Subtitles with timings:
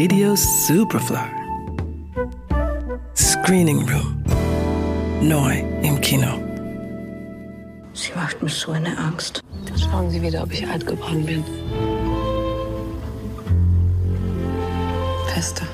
[0.00, 1.28] Radio Superfly.
[3.16, 4.22] Screening Room.
[5.20, 6.38] Neu im Kino.
[7.94, 9.42] Sie macht mir so eine Angst.
[9.76, 11.44] Schauen Sie wieder, ob ich alt geworden bin.
[15.34, 15.66] Fester.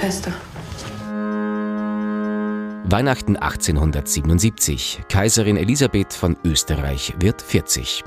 [0.00, 0.32] Fester.
[2.92, 5.04] Weihnachten 1877.
[5.08, 8.04] Kaiserin Elisabeth von Österreich wird 40.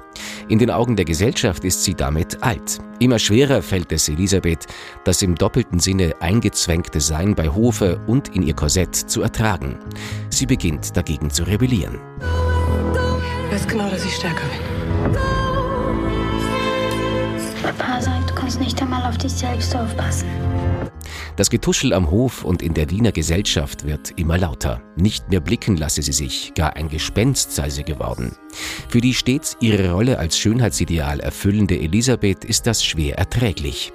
[0.47, 2.77] In den Augen der Gesellschaft ist sie damit alt.
[2.99, 4.67] Immer schwerer fällt es Elisabeth,
[5.03, 9.79] das im doppelten Sinne eingezwängte Sein bei Hofe und in ihr Korsett zu ertragen.
[10.29, 11.99] Sie beginnt dagegen zu rebellieren.
[13.47, 15.13] Ich weiß genau, dass ich stärker bin.
[17.63, 20.27] Papa sagt, du kannst nicht einmal auf dich selbst aufpassen.
[21.35, 24.81] Das Getuschel am Hof und in der Wiener Gesellschaft wird immer lauter.
[24.95, 28.37] Nicht mehr blicken lasse sie sich, gar ein Gespenst sei sie geworden.
[28.87, 33.91] Für die stets ihre Rolle als Schönheitsideal erfüllende Elisabeth ist das schwer erträglich.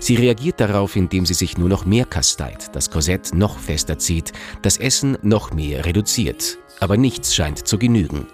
[0.00, 4.32] Sie reagiert darauf, indem sie sich nur noch mehr kasteit, das Korsett noch fester zieht,
[4.62, 6.58] das Essen noch mehr reduziert.
[6.80, 8.26] Aber nichts scheint zu genügen.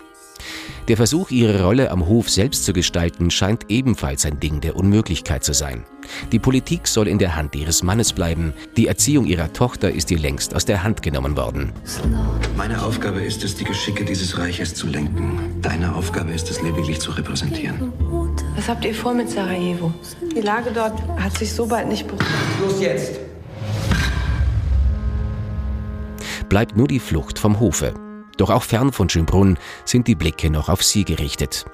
[0.89, 5.45] Der Versuch, ihre Rolle am Hof selbst zu gestalten, scheint ebenfalls ein Ding der Unmöglichkeit
[5.45, 5.85] zu sein.
[6.33, 8.53] Die Politik soll in der Hand ihres Mannes bleiben.
[8.77, 11.73] Die Erziehung ihrer Tochter ist ihr längst aus der Hand genommen worden.
[12.57, 15.57] Meine Aufgabe ist es, die Geschicke dieses Reiches zu lenken.
[15.63, 17.93] Deine Aufgabe ist es, lediglich zu repräsentieren.
[18.57, 19.93] Was habt ihr vor mit Sarajevo?
[20.35, 22.27] Die Lage dort hat sich so bald nicht beruhigt.
[22.61, 23.21] Los jetzt!
[26.49, 27.95] Bleibt nur die Flucht vom Hofe.
[28.39, 31.67] Doch auch fern von Schönbrunn sind die Blicke noch auf sie gerichtet.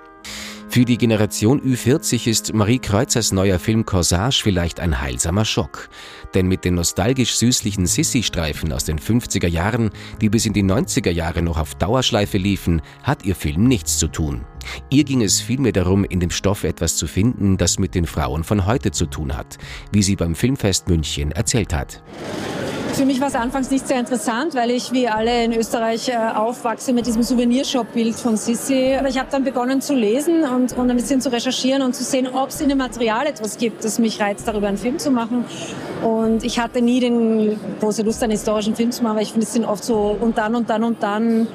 [0.75, 5.89] Für die Generation Ü40 ist Marie Kreuzers neuer Film Corsage vielleicht ein heilsamer Schock.
[6.35, 11.43] Denn mit den nostalgisch-süßlichen Sissi-Streifen aus den 50er Jahren, die bis in die 90er Jahre
[11.43, 14.45] noch auf Dauerschleife liefen, hat ihr Film nichts zu tun.
[14.91, 18.43] Ihr ging es vielmehr darum, in dem Stoff etwas zu finden, das mit den Frauen
[18.43, 19.59] von heute zu tun hat,
[19.93, 22.03] wie sie beim Filmfest München erzählt hat.
[22.95, 26.15] Für mich war es anfangs nicht sehr interessant, weil ich wie alle in Österreich äh,
[26.15, 28.95] aufwachse mit diesem Souvenirshop-Bild von Sissi.
[28.97, 32.05] Aber ich habe dann begonnen zu lesen und, und ein bisschen zu recherchieren und zu
[32.05, 35.11] sehen, ob es in dem Material etwas gibt, das mich reizt, darüber einen Film zu
[35.11, 35.45] machen.
[36.05, 39.47] Und ich hatte nie den große Lust, einen historischen Film zu machen, weil ich finde,
[39.47, 41.49] es sind oft so und dann und dann und dann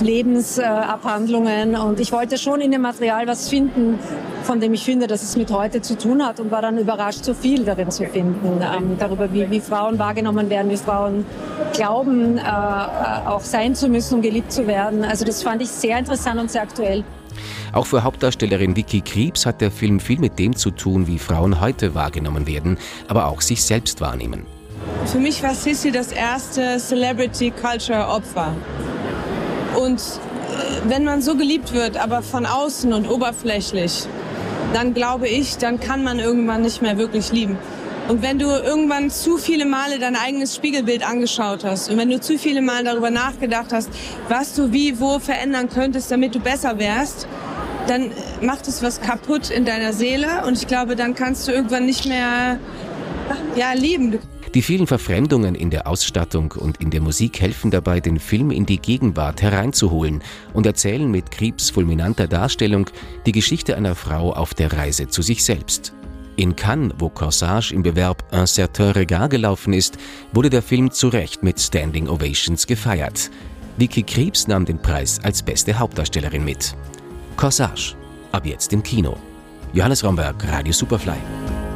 [0.00, 1.76] Lebensabhandlungen.
[1.76, 3.98] und ich wollte schon in dem Material was finden,
[4.42, 7.24] von dem ich finde, dass es mit heute zu tun hat und war dann überrascht,
[7.24, 11.24] so viel darin zu finden, ähm, darüber, wie, wie, Frauen wahrgenommen werden, wie Frauen
[11.72, 15.04] glauben, äh, auch sein zu müssen, um geliebt zu werden.
[15.04, 17.04] Also das fand ich sehr interessant und sehr aktuell.
[17.72, 21.60] Auch für Hauptdarstellerin Vicky Kriebs hat der Film viel mit dem zu tun, wie Frauen
[21.60, 22.78] heute wahrgenommen werden,
[23.08, 24.46] aber auch sich selbst wahrnehmen.
[25.06, 28.54] Für mich war Sissy das erste Celebrity Culture Opfer.
[29.76, 34.06] Und äh, wenn man so geliebt wird, aber von außen und oberflächlich,
[34.72, 37.58] dann glaube ich, dann kann man irgendwann nicht mehr wirklich lieben.
[38.08, 42.20] Und wenn du irgendwann zu viele Male dein eigenes Spiegelbild angeschaut hast und wenn du
[42.20, 43.88] zu viele Male darüber nachgedacht hast,
[44.28, 47.26] was du wie, wo verändern könntest, damit du besser wärst,
[47.86, 48.10] dann
[48.42, 52.04] macht es was kaputt in deiner Seele und ich glaube, dann kannst du irgendwann nicht
[52.06, 52.58] mehr
[53.56, 54.18] ja, lieben.
[54.54, 58.66] Die vielen Verfremdungen in der Ausstattung und in der Musik helfen dabei, den Film in
[58.66, 60.22] die Gegenwart hereinzuholen
[60.52, 62.88] und erzählen mit Kriebs fulminanter Darstellung
[63.26, 65.92] die Geschichte einer Frau auf der Reise zu sich selbst.
[66.36, 69.98] In Cannes, wo Corsage im Bewerb Un certain regard gelaufen ist,
[70.32, 73.30] wurde der Film zu Recht mit Standing Ovations gefeiert.
[73.76, 76.74] Vicky Kriebs nahm den Preis als beste Hauptdarstellerin mit.
[77.36, 77.94] Corsage,
[78.32, 79.16] ab jetzt im Kino.
[79.72, 81.18] Johannes Romberg, Radio Superfly.